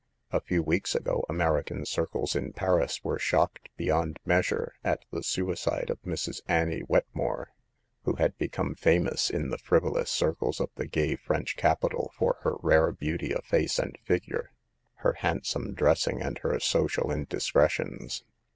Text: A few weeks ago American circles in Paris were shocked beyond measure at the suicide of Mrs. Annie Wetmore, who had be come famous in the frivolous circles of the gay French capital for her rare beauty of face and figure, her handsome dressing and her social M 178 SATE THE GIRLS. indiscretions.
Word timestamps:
A 0.31 0.41
few 0.41 0.63
weeks 0.63 0.95
ago 0.95 1.23
American 1.29 1.85
circles 1.85 2.35
in 2.35 2.53
Paris 2.53 3.03
were 3.03 3.19
shocked 3.19 3.69
beyond 3.77 4.17
measure 4.25 4.73
at 4.83 5.05
the 5.11 5.21
suicide 5.21 5.91
of 5.91 6.01
Mrs. 6.01 6.41
Annie 6.47 6.81
Wetmore, 6.87 7.51
who 8.05 8.15
had 8.15 8.35
be 8.39 8.47
come 8.47 8.73
famous 8.73 9.29
in 9.29 9.51
the 9.51 9.59
frivolous 9.59 10.09
circles 10.09 10.59
of 10.59 10.71
the 10.73 10.87
gay 10.87 11.15
French 11.15 11.55
capital 11.55 12.11
for 12.17 12.39
her 12.41 12.55
rare 12.63 12.91
beauty 12.91 13.31
of 13.31 13.45
face 13.45 13.77
and 13.77 13.95
figure, 14.03 14.49
her 14.95 15.13
handsome 15.19 15.75
dressing 15.75 16.19
and 16.19 16.39
her 16.39 16.59
social 16.59 17.03
M 17.11 17.21
178 17.29 17.39
SATE 17.39 17.51
THE 17.53 17.59
GIRLS. 17.59 17.73
indiscretions. 17.77 18.23